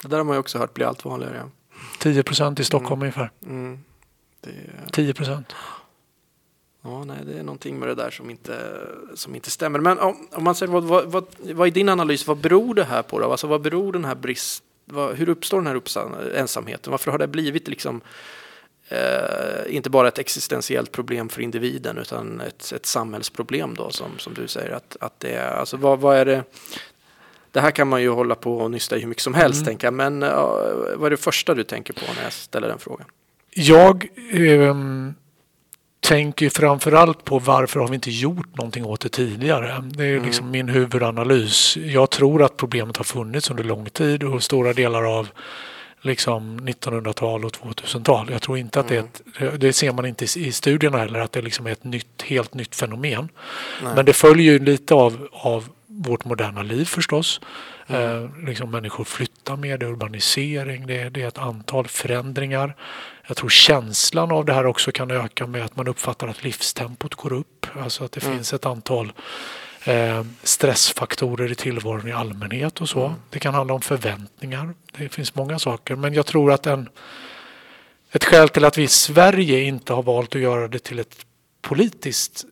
[0.02, 1.42] Det där har man ju också hört bli allt vanligare.
[2.00, 3.04] 10 procent i Stockholm mm.
[3.04, 3.32] ungefär.
[3.46, 3.80] Mm.
[4.42, 4.52] Det...
[4.92, 5.56] 10 procent.
[6.84, 8.78] Ja, nej, det är någonting med det där som inte,
[9.16, 9.80] som inte stämmer.
[9.80, 12.28] Men om, om man säger, vad, vad, vad, vad är din analys?
[12.28, 13.20] Vad beror det här på?
[13.20, 13.32] Då?
[13.32, 16.92] Alltså, vad beror den här brist, vad, hur uppstår den här ensamheten?
[16.92, 18.02] Varför har det blivit liksom
[18.90, 24.34] eh, inte bara ett existentiellt problem för individen utan ett, ett samhällsproblem då som, som
[24.34, 26.44] du säger att, att det är, alltså vad, vad är det
[27.52, 29.66] det här kan man ju hålla på och nysta i hur mycket som helst mm.
[29.66, 30.30] tänka men uh,
[30.96, 33.08] vad är det första du tänker på när jag ställer den frågan?
[33.50, 34.76] Jag eh,
[36.12, 39.84] tänker framförallt på varför har vi inte gjort någonting åt det tidigare.
[39.92, 40.26] Det är mm.
[40.26, 41.78] liksom min huvudanalys.
[41.78, 45.30] Jag tror att problemet har funnits under lång tid och stora delar av
[46.02, 48.30] liksom 1900-tal och 2000-tal.
[48.32, 49.06] Jag tror inte att mm.
[49.38, 51.84] det är ett, det ser man inte i studierna heller, att det liksom är ett
[51.84, 53.30] nytt, helt nytt fenomen.
[53.84, 53.96] Nej.
[53.96, 57.42] Men det följer ju lite av, av vårt moderna liv förstås.
[57.88, 58.24] Mm.
[58.24, 62.76] Eh, liksom människor flyttar mer, det är urbanisering, det är, det är ett antal förändringar.
[63.28, 67.16] Jag tror känslan av det här också kan öka med att man uppfattar att livstempot
[67.16, 67.68] går upp.
[67.80, 68.38] Alltså att det mm.
[68.38, 69.14] finns ett antal
[69.84, 73.06] eh, stressfaktorer i tillvaron i allmänhet och så.
[73.06, 73.20] Mm.
[73.30, 74.74] Det kan handla om förväntningar.
[74.98, 75.96] Det finns många saker.
[75.96, 76.90] Men jag tror att en,
[78.12, 81.26] ett skäl till att vi i Sverige inte har valt att göra det till ett
[81.62, 82.46] politiskt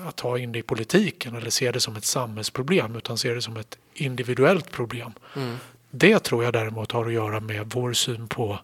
[0.00, 3.42] att ta in det i politiken eller se det som ett samhällsproblem utan se det
[3.42, 5.12] som ett individuellt problem.
[5.36, 5.56] Mm.
[5.90, 8.58] Det tror jag däremot har att göra med vår syn på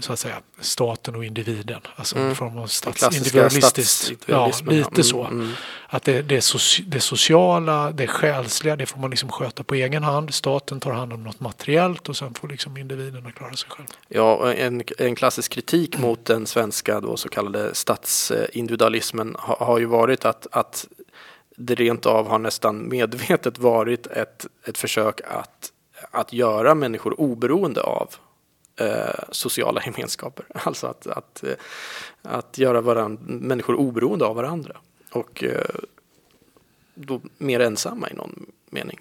[0.00, 1.80] så att säga, staten och individen.
[1.96, 2.28] Alltså mm.
[2.28, 4.24] en form av statsindividualistiskt.
[4.26, 5.24] Ja, lite mm, så.
[5.24, 5.52] Mm.
[5.88, 10.02] Att det, det, soci, det, sociala, det själsliga, det får man liksom sköta på egen
[10.02, 10.34] hand.
[10.34, 13.92] Staten tar hand om något materiellt och sen får liksom individerna klara sig själva.
[14.08, 19.84] Ja, en, en klassisk kritik mot den svenska då, så kallade statsindividualismen har, har ju
[19.84, 20.86] varit att, att
[21.56, 25.72] det rent av har nästan medvetet varit ett, ett försök att,
[26.10, 28.14] att göra människor oberoende av
[28.78, 30.46] eh, sociala gemenskaper.
[30.54, 31.52] Alltså att, att, eh,
[32.22, 34.76] att göra varann, människor oberoende av varandra.
[35.10, 35.64] Och eh,
[36.94, 39.00] då mer ensamma i någon mening.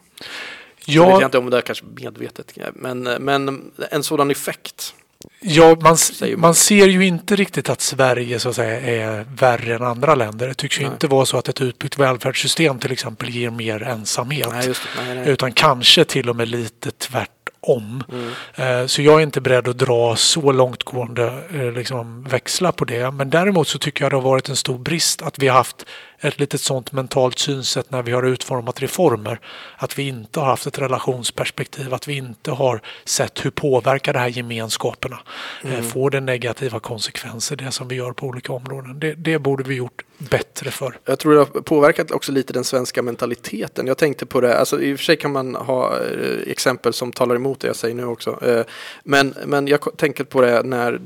[0.86, 1.10] Ja.
[1.10, 4.94] Jag vet inte om det är kanske medvetet, men, men en sådan effekt.
[5.40, 5.98] Ja, man,
[6.38, 10.48] man ser ju inte riktigt att Sverige så att säga är värre än andra länder.
[10.48, 10.92] Det tycks ju nej.
[10.92, 14.50] inte vara så att ett utbyggt välfärdssystem till exempel ger mer ensamhet.
[14.52, 15.30] Nej, nej, nej.
[15.30, 18.04] Utan kanske till och med lite tvärt om.
[18.12, 18.88] Mm.
[18.88, 23.12] Så jag är inte beredd att dra så långtgående eh, liksom, växlar på det.
[23.12, 25.86] Men däremot så tycker jag det har varit en stor brist att vi har haft
[26.20, 29.40] ett litet sånt mentalt synsätt när vi har utformat reformer.
[29.78, 34.20] Att vi inte har haft ett relationsperspektiv, att vi inte har sett hur påverkar det
[34.20, 35.20] här gemenskaperna.
[35.64, 35.84] Eh, mm.
[35.84, 39.00] Får det negativa konsekvenser, det som vi gör på olika områden?
[39.00, 41.00] Det, det borde vi gjort bättre för.
[41.06, 43.88] Jag tror det har påverkat också lite den svenska mentaliteten.
[43.88, 47.12] Jag tänkte på det, alltså i och för sig kan man ha eh, exempel som
[47.12, 48.46] talar emot det jag säger nu också.
[48.46, 48.66] Eh,
[49.04, 51.02] men, men jag tänker på det när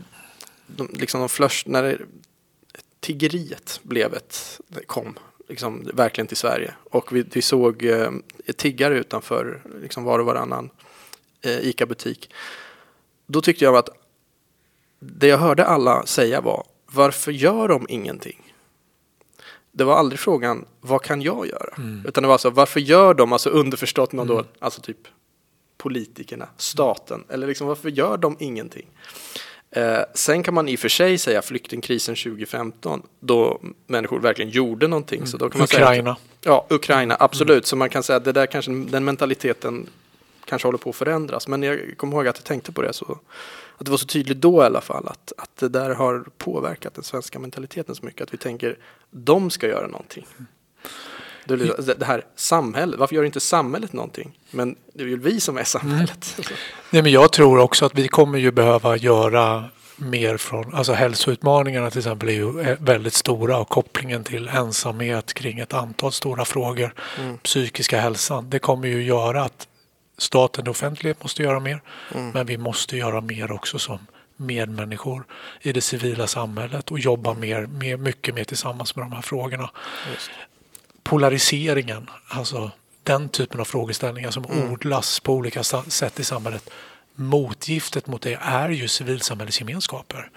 [0.94, 2.06] liksom de flörs, när
[3.02, 6.74] tiggeriet blev ett, kom liksom, verkligen till Sverige.
[6.84, 8.12] Och vi, vi såg eh,
[8.56, 10.70] tiggare utanför liksom, var och varannan
[11.42, 12.34] eh, ICA-butik.
[13.28, 13.90] Då tyckte jag att
[15.00, 18.54] det jag hörde alla säga var varför gör de ingenting?
[19.72, 21.74] Det var aldrig frågan vad kan jag göra?
[21.78, 22.06] Mm.
[22.08, 24.38] Utan det var så varför gör de, alltså underförstått någon mm.
[24.38, 25.08] då, alltså typ
[25.78, 28.88] politikerna, staten, eller liksom varför gör de ingenting?
[29.72, 34.88] Eh, sen kan man i och för sig säga flyktingkrisen 2015 då människor verkligen gjorde
[34.88, 35.18] någonting.
[35.18, 35.28] Mm.
[35.28, 36.16] Så då kan man Ukraina.
[36.16, 37.52] Säga ja, Ukraina, absolut.
[37.52, 37.64] Mm.
[37.64, 39.90] Så man kan säga att det där kanske, den mentaliteten
[40.46, 41.48] kanske håller på att förändras.
[41.48, 43.20] Men jag kommer ihåg att jag tänkte på det så
[43.78, 46.94] att det var så tydligt då i alla fall att, att det där har påverkat
[46.94, 48.78] den svenska mentaliteten så mycket att vi tänker
[49.12, 50.28] de ska göra någonting.
[51.46, 54.40] Det, det här samhället, varför gör inte samhället någonting?
[54.52, 56.36] Men det är ju vi som är samhället.
[56.38, 56.58] Mm.
[56.90, 59.64] Nej, men jag tror också att vi kommer ju behöva göra
[60.02, 65.60] mer från, alltså hälsoutmaningarna till exempel är ju väldigt stora och kopplingen till ensamhet kring
[65.60, 67.38] ett antal stora frågor, mm.
[67.38, 69.68] psykiska hälsan, det kommer ju göra att
[70.18, 71.82] staten, det offentliga måste göra mer,
[72.16, 72.30] mm.
[72.30, 74.00] men vi måste göra mer också som
[74.38, 75.24] medmänniskor
[75.62, 79.70] i det civila samhället och jobba mer, mer, mycket mer tillsammans med de här frågorna.
[80.14, 80.32] Just
[81.04, 82.72] polariseringen, alltså
[83.04, 84.72] den typen av frågeställningar som mm.
[84.72, 86.70] odlas på olika sätt i samhället.
[87.16, 90.30] Motgiftet mot det är ju civilsamhällesgemenskaper.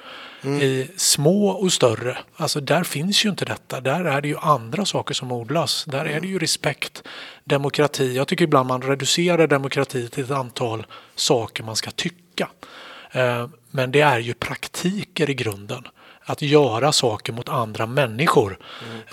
[0.43, 0.61] Mm.
[0.61, 3.81] I små och större, alltså där finns ju inte detta.
[3.81, 5.85] Där är det ju andra saker som odlas.
[5.85, 7.03] Där är det ju respekt,
[7.45, 8.17] demokrati.
[8.17, 12.49] Jag tycker ibland man reducerar demokrati till ett antal saker man ska tycka.
[13.11, 15.85] Eh, men det är ju praktiker i grunden
[16.25, 18.59] att göra saker mot andra människor.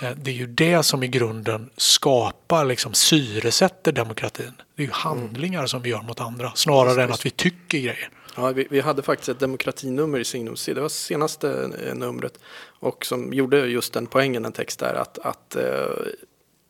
[0.00, 0.16] Mm.
[0.22, 4.52] Det är ju det som i grunden skapar, liksom syresätter demokratin.
[4.76, 5.68] Det är ju handlingar mm.
[5.68, 8.10] som vi gör mot andra snarare än att vi tycker grejer.
[8.36, 12.38] Ja, vi, vi hade faktiskt ett demokratinummer i Signum C, det var senaste eh, numret
[12.80, 15.62] och som gjorde just den poängen, en text där att, att eh,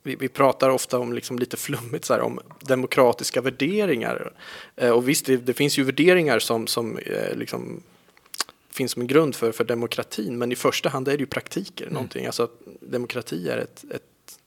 [0.02, 4.32] vi, vi, pratar ofta om liksom lite flummigt så här, om demokratiska värderingar.
[4.76, 7.82] Eh, och visst, det, det, finns ju värderingar som, som eh, liksom
[8.72, 11.84] finns som en grund för, för demokratin, men i första hand är det ju praktiker.
[11.84, 11.94] Mm.
[11.94, 12.26] Någonting.
[12.26, 12.48] Alltså,
[12.80, 14.38] demokrati är ett, ett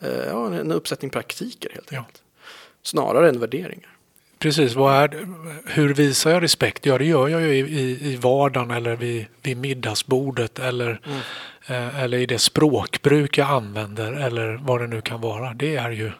[0.00, 2.22] eh, ja, en uppsättning praktiker helt enkelt.
[2.24, 2.40] Ja.
[2.82, 3.90] Snarare än värderingar.
[4.38, 5.26] Precis, är,
[5.66, 6.86] hur visar jag respekt?
[6.86, 11.18] Ja, det gör jag ju i, i, i vardagen eller vid, vid middagsbordet eller, mm.
[11.66, 15.54] eh, eller i det språkbruk jag använder eller vad det nu kan vara.
[15.54, 16.12] Det är ju,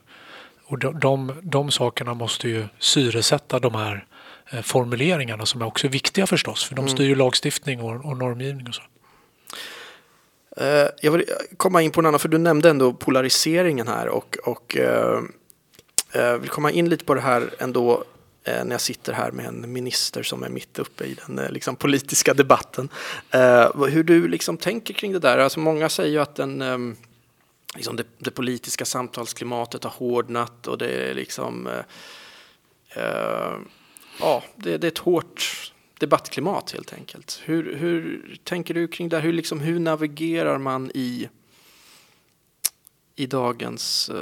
[0.64, 4.06] och de, de, de sakerna måste ju syresätta de här
[4.62, 6.94] formuleringarna som är också viktiga förstås, för de mm.
[6.94, 8.82] styr ju lagstiftning och, och normgivning och så.
[10.56, 11.24] Eh, jag vill
[11.56, 16.50] komma in på en annan, för du nämnde ändå polariseringen här och, och uh, vill
[16.50, 18.04] komma in lite på det här ändå
[18.46, 21.50] Eh, när jag sitter här med en minister som är mitt uppe i den eh,
[21.50, 22.88] liksom, politiska debatten.
[23.30, 25.38] Eh, hur du liksom tänker kring det där.
[25.38, 26.96] Alltså, många säger ju att den, ehm,
[27.74, 31.68] liksom det, det, politiska samtalsklimatet har hårdnat och det är liksom
[34.20, 37.40] ja, det, det, är ett hårt debattklimat helt enkelt.
[37.44, 39.20] Hur, hur tänker du kring det?
[39.20, 41.28] Hur, liksom, hur navigerar man i,
[43.16, 44.20] i dagens uh,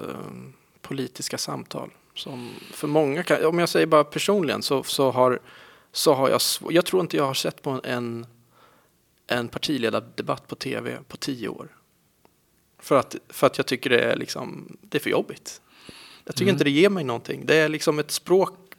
[0.80, 1.90] politiska samtal?
[2.14, 5.40] Som för många, kan, om jag säger bara personligen så, så, har,
[5.92, 8.26] så har jag, jag tror inte jag har sett på en,
[9.26, 11.68] en partiledardebatt på tv på tio år.
[12.78, 15.60] För att, för att jag tycker det är, liksom, det är för jobbigt.
[16.24, 16.54] Jag tycker mm.
[16.54, 17.46] inte det ger mig någonting.
[17.46, 18.10] Det är liksom ett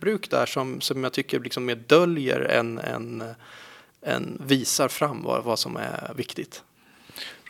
[0.03, 3.23] språkbruk där som, som jag tycker liksom mer döljer än, än,
[4.05, 6.61] än visar fram vad, vad som är viktigt.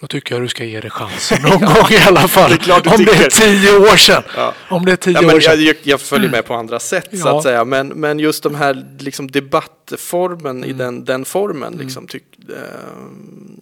[0.01, 2.49] Då tycker jag du ska ge det chansen någon gång i alla fall.
[2.49, 3.05] Det om tycker.
[3.05, 4.23] det är tio år sedan.
[4.35, 4.53] Ja.
[4.69, 5.63] Om det är tio ja, år sedan.
[5.63, 7.17] Jag, jag, följer med på andra sätt ja.
[7.17, 7.65] så att säga.
[7.65, 10.69] Men, men just de här liksom, debattformen mm.
[10.69, 11.73] i den, den formen.
[11.73, 11.85] Mm.
[11.85, 12.55] Liksom, tyck, äh,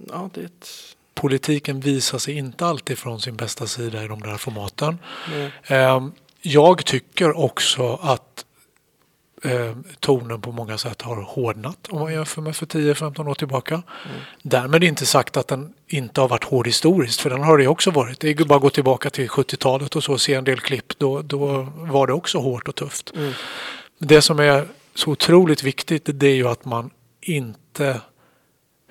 [0.09, 0.69] ja, det ett...
[1.13, 4.97] Politiken visar sig inte alltid från sin bästa sida i de där formaten.
[5.67, 6.11] Mm.
[6.41, 8.45] Jag tycker också att
[9.43, 13.73] eh, tonen på många sätt har hårdnat om man jämför med för 10-15 år tillbaka.
[13.73, 14.17] Mm.
[14.41, 17.91] Därmed inte sagt att den inte har varit hård historiskt, för den har det också
[17.91, 18.19] varit.
[18.19, 20.99] Det är bara att gå tillbaka till 70-talet och så och se en del klipp.
[20.99, 23.13] Då, då var det också hårt och tufft.
[23.15, 23.33] Mm.
[23.97, 26.89] Det som är så otroligt viktigt det är ju att man
[27.21, 28.01] inte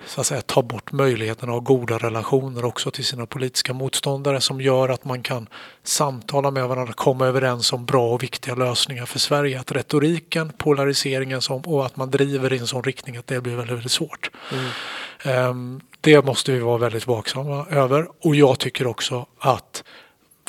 [0.05, 4.41] så att säga, ta bort möjligheten att ha goda relationer också till sina politiska motståndare
[4.41, 5.47] som gör att man kan
[5.83, 9.59] samtala med varandra, komma överens om bra och viktiga lösningar för Sverige.
[9.59, 13.55] Att retoriken, polariseringen som, och att man driver i en sån riktning att det blir
[13.55, 14.31] väldigt, väldigt svårt.
[14.51, 15.49] Mm.
[15.49, 19.83] Um, det måste vi vara väldigt vaksamma över och jag tycker också att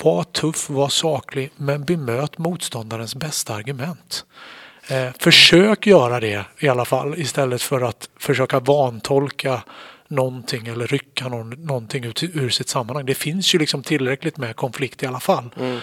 [0.02, 4.24] var tuff, var saklig men bemöt motståndarens bästa argument.
[4.88, 9.62] Eh, försök göra det i alla fall istället för att försöka vantolka
[10.08, 13.06] någonting eller rycka någon, någonting ut, ur sitt sammanhang.
[13.06, 15.54] Det finns ju liksom tillräckligt med konflikt i alla fall.
[15.58, 15.78] Mm.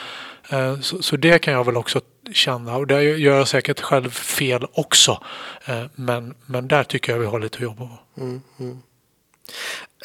[0.49, 2.01] Eh, så, så, det kan jag väl också
[2.33, 5.23] känna och där gör jag säkert själv fel också.
[5.65, 8.21] Eh, men, men där tycker jag vi har lite att jobba på.
[8.21, 8.81] Mm, mm.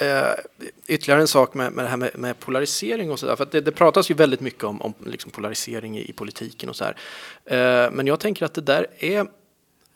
[0.00, 0.34] Eh,
[0.86, 3.36] ytterligare en sak med, med det här med, med polarisering och sådär.
[3.36, 6.76] För det, det, pratas ju väldigt mycket om, om liksom polarisering i, i, politiken och
[6.76, 6.96] så här.
[7.44, 9.26] Eh, men jag tänker att det där är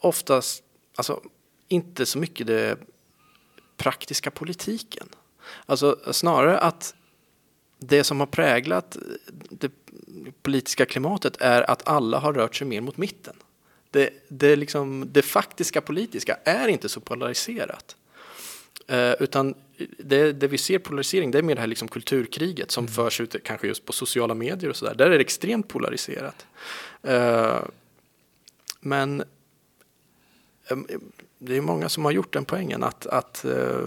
[0.01, 0.63] oftast,
[0.97, 1.21] alltså
[1.69, 2.79] inte så mycket det
[3.77, 5.09] praktiska politiken.
[5.67, 6.95] Alltså snarare att
[7.79, 8.97] det som har präglat
[9.51, 9.71] det
[10.43, 13.37] politiska klimatet är att alla har rört sig mer mot mitten.
[13.91, 17.97] Det, det, liksom, det faktiska politiska är inte så polariserat.
[18.89, 19.55] Eh, utan
[19.99, 22.95] det, det, vi ser polarisering, det är mer det här liksom kulturkriget som mm.
[22.95, 24.95] förs ut kanske just på sociala medier och sådär.
[24.95, 26.47] Där är det extremt polariserat.
[27.03, 27.59] Eh,
[28.81, 29.21] men
[30.71, 30.79] eh,
[31.39, 33.87] det är många som har gjort den poängen att, att eh,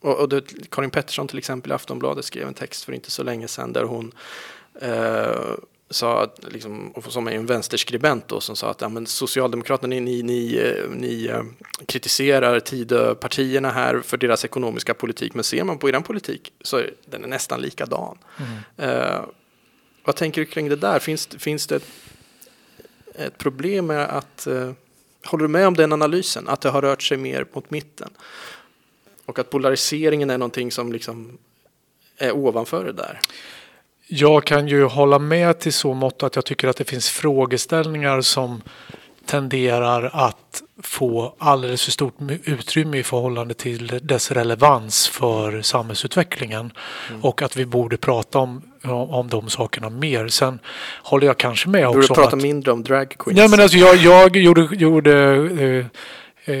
[0.00, 3.22] och, och det, Karin Pettersson till exempel i Aftonbladet skrev en text för inte så
[3.22, 4.12] länge sedan där hon
[4.80, 5.54] eh,
[5.90, 10.22] sa, liksom, som är en vänsterskribent då, som sa att ja, men Socialdemokraterna, ni, ni,
[10.22, 11.42] ni, ni eh,
[11.86, 16.94] kritiserar Tidöpartierna här för deras ekonomiska politik, men ser man på er politik så är
[17.04, 18.18] den är nästan likadan.
[18.36, 18.90] Mm.
[18.90, 19.20] Uh,
[20.04, 20.98] vad tänker du kring det där?
[20.98, 21.88] Finns, finns det ett,
[23.14, 24.72] ett problem med att, uh,
[25.24, 28.10] håller du med om den analysen, att det har rört sig mer mot mitten?
[29.26, 31.38] Och att polariseringen är någonting som liksom
[32.16, 33.20] är ovanför det där?
[34.12, 38.20] Jag kan ju hålla med till så mått att jag tycker att det finns frågeställningar
[38.20, 38.62] som
[39.26, 46.72] tenderar att få alldeles för stort utrymme i förhållande till dess relevans för samhällsutvecklingen
[47.08, 47.24] mm.
[47.24, 48.62] och att vi borde prata om,
[49.08, 50.28] om de sakerna mer.
[50.28, 50.58] Sen
[51.02, 53.38] håller jag kanske med också borde prata att, mindre om drag queens.
[53.38, 55.86] Nej, men alltså jag, jag gjorde, gjorde eh,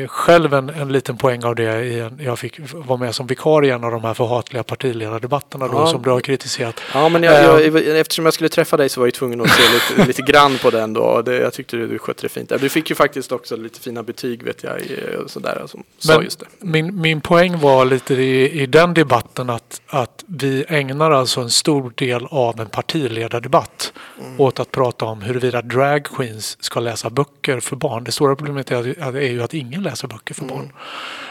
[0.08, 1.84] själv en, en liten poäng av det.
[1.84, 5.68] I en, jag fick vara med som vikarie i en av de här förhatliga partiledardebatterna
[5.68, 5.86] då, Ja.
[5.86, 6.80] som du har kritiserat.
[6.94, 9.62] Ja, men jag, jag, eftersom jag skulle träffa dig så var jag tvungen att se
[9.96, 11.22] lite, lite grann på den då.
[11.22, 12.52] Det, jag tyckte du skötte det fint.
[12.60, 14.80] Du fick ju faktiskt också lite fina betyg vet jag.
[15.24, 16.46] och Sådär, som sa Men- just det.
[16.58, 21.50] Min, min poäng var lite i, i den debatten att, att vi ägnar alltså en
[21.50, 23.92] stor del av en partiledardebatt
[24.38, 26.06] åt att prata om huruvida drag
[26.60, 28.04] ska läsa böcker för barn.
[28.04, 30.72] Det stora problemet är, att- är ju att ingen läser böcker för barn.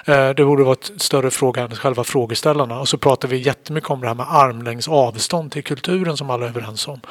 [0.06, 2.80] Eh, det borde vara ett större fråga än själva frågeställarna.
[2.80, 6.46] Och så pratar vi jättemycket om det här med armlängds avstånd till kulturen som alla
[6.46, 7.02] är överens om.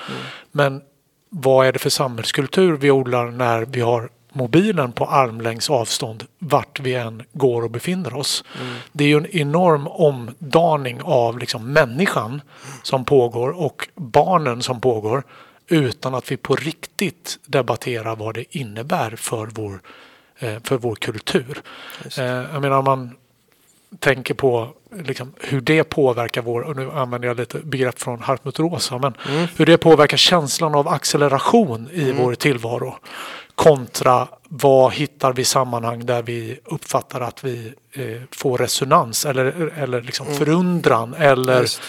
[0.52, 0.82] Men
[1.30, 6.80] vad är det för samhällskultur vi odlar när vi har mobilen på armlängds avstånd vart
[6.80, 8.44] vi än går och befinner oss.
[8.92, 12.40] Det är ju en enorm omdaning av liksom människan
[12.82, 15.22] som pågår och barnen som pågår
[15.68, 19.80] utan att vi på riktigt debatterar vad det innebär för vår,
[20.38, 21.62] för vår kultur.
[22.18, 23.10] Eh, Jag menar om man
[23.98, 24.68] tänker på
[25.04, 29.14] liksom, hur det påverkar vår, och nu använder jag lite begrepp från Hartmut Rosa, men
[29.56, 32.96] hur det påverkar känslan av acceleration i vår tillvaro
[33.54, 40.02] kontra vad hittar vi sammanhang där vi uppfattar att vi eh, får resonans eller, eller
[40.02, 41.82] liksom förundran eller Just.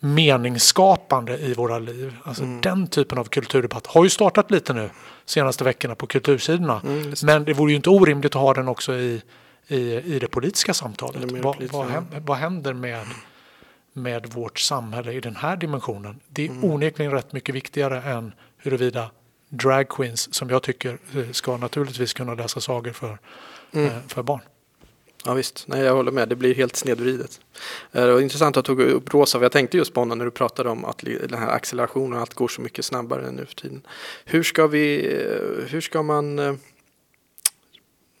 [0.00, 2.16] meningsskapande i våra liv.
[2.24, 4.90] Alltså Den typen av kulturdebatt har ju startat lite nu
[5.30, 6.80] senaste veckorna på kultursidorna.
[6.84, 7.22] just.
[7.22, 9.22] Men det vore ju inte orimligt att ha den också i,
[9.68, 11.28] i, i det politiska samtalet.
[11.28, 13.06] Det Vad, vad, händer, vad händer med,
[13.92, 16.20] med vårt samhälle i den här dimensionen?
[16.28, 19.10] Det är onekligen rätt mycket viktigare än huruvida
[19.48, 23.18] drag queens, som jag tycker eh, ska naturligtvis kunna läsa sagor för,
[23.72, 24.40] eh, för barn.
[25.24, 26.28] Ja visst, nej jag håller med.
[26.28, 27.40] Det blir helt snedvridet.
[27.92, 30.18] Eh, Det var intressant att du tog upp Rosa, för jag tänkte just på honom
[30.18, 33.54] när du pratade om att den här accelerationen, allt går så mycket snabbare nu för
[33.54, 33.82] tiden.
[34.24, 36.54] Hur ska vi, eh, hur ska man, eh,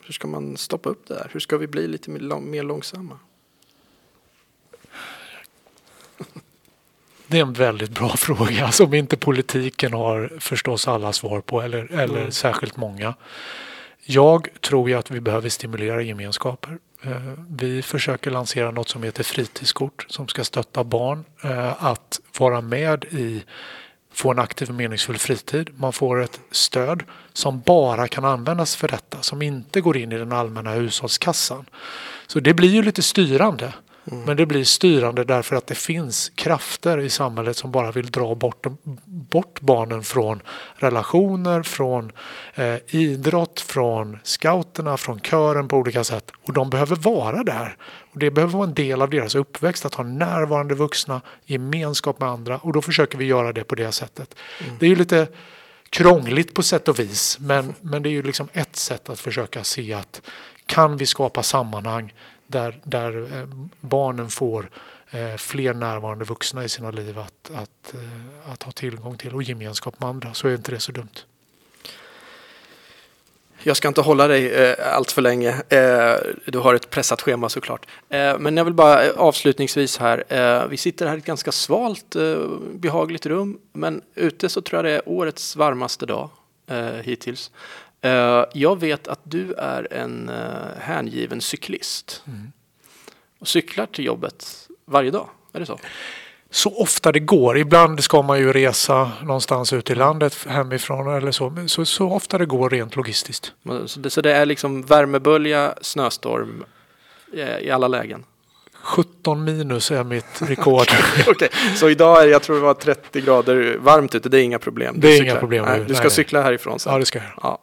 [0.04, 1.28] hur ska man stoppa upp det här?
[1.32, 3.18] Hur ska vi bli lite mer långsamma?
[7.26, 11.92] Det är en väldigt bra fråga som inte politiken har förstås alla svar på eller,
[11.92, 12.30] eller Mm.
[12.32, 13.14] särskilt många.
[14.02, 16.78] Jag tror ju att vi behöver stimulera gemenskaper.
[17.02, 22.60] Eh, vi försöker lansera något som heter fritidskort som ska stötta barn eh, att vara
[22.60, 23.44] med i
[24.12, 25.70] få en aktiv och meningsfull fritid.
[25.76, 30.18] Man får ett stöd som bara kan användas för detta, som inte går in i
[30.18, 31.66] den allmänna hushållskassan.
[32.26, 33.72] Så det blir ju lite styrande.
[34.04, 38.34] Men det blir styrande därför att det finns krafter i samhället som bara vill dra
[38.34, 38.66] bort,
[39.04, 40.42] bort barnen från
[40.74, 42.12] relationer, från
[42.54, 46.30] eh, idrott, från scouterna, från kören på olika sätt.
[46.46, 47.76] Och de behöver vara där.
[48.12, 52.28] Och det behöver vara en del av deras uppväxt att ha närvarande vuxna, gemenskap med
[52.28, 52.58] andra.
[52.58, 54.34] Och då försöker vi göra det på det sättet.
[54.78, 55.28] Det är ju lite
[55.90, 57.38] krångligt på sätt och vis.
[57.40, 60.22] Men, men det är ju liksom ett sätt att försöka se att
[60.66, 62.12] kan vi skapa sammanhang
[62.50, 63.48] där, där eh,
[63.80, 64.70] barnen får
[65.10, 69.42] eh, fler närvarande vuxna i sina liv att, att, eh, att ha tillgång till och
[69.42, 71.24] gemenskap med andra så är inte det så dumt.
[73.62, 75.50] Jag ska inte hålla dig eh, allt för länge.
[75.68, 76.14] Eh,
[76.46, 77.86] du har ett pressat schema såklart.
[78.08, 80.24] Eh, men jag vill bara avslutningsvis här.
[80.28, 82.38] Eh, vi sitter här i ett ganska svalt, eh,
[82.72, 83.58] behagligt rum.
[83.72, 86.30] Men ute så tror jag det är årets varmaste dag
[86.66, 87.50] eh, hittills.
[88.02, 92.22] Eh, jag vet att du är en eh, hängiven cyklist.
[93.40, 95.28] Och cyklar till jobbet varje dag.
[95.52, 95.78] Är det så?
[96.50, 97.58] Så ofta det går.
[97.58, 101.50] Ibland ska man ju resa någonstans ut i landet hemifrån eller så.
[101.50, 103.52] Men så, så ofta det går rent logistiskt.
[103.86, 106.64] Så det, så det är liksom värmebölja, snöstorm
[107.34, 108.24] eh, i alla lägen?
[108.82, 110.86] 17 minus är mitt rekord.
[111.26, 114.58] Okej, så idag är jag tror det var 30 grader varmt ute, det är inga
[114.58, 115.00] problem?
[115.00, 115.32] Det är cyklar.
[115.32, 116.92] inga problem Nej, du ska Nej, cykla härifrån sen?
[116.92, 117.28] ja, det ska jag.
[117.42, 117.58] Ja.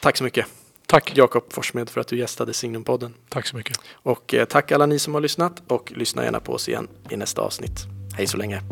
[0.00, 0.46] Tack så mycket
[0.90, 1.16] Tack.
[1.16, 3.14] Jakob Forssmed för att du gästade Signumpodden.
[3.28, 3.80] Tack så mycket.
[3.92, 7.16] Och eh, tack alla ni som har lyssnat och lyssna gärna på oss igen i
[7.16, 7.86] nästa avsnitt.
[8.16, 8.62] Hej så länge!